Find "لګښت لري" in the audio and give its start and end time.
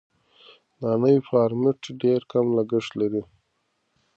2.57-3.23